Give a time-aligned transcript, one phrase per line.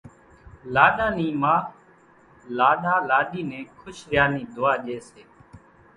[0.73, 1.55] لاڏا نِي ما
[2.57, 5.23] لاڏا لاڏِي نين خوش ريا نِي دعا ڄي سي